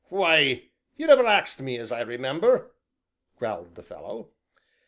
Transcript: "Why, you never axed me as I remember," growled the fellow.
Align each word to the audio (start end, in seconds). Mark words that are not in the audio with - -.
"Why, 0.09 0.63
you 0.97 1.05
never 1.05 1.27
axed 1.27 1.61
me 1.61 1.77
as 1.77 1.91
I 1.91 1.99
remember," 2.01 2.71
growled 3.37 3.75
the 3.75 3.83
fellow. 3.83 4.29